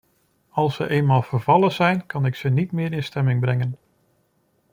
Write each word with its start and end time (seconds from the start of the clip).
Als 0.49 0.75
ze 0.75 0.87
eenmaal 0.89 1.21
vervallen 1.21 1.71
zijn, 1.71 2.05
kan 2.05 2.25
ik 2.25 2.35
ze 2.35 2.49
niet 2.49 2.71
meer 2.71 2.91
in 2.91 3.03
stemming 3.03 3.39
brengen. 3.41 3.77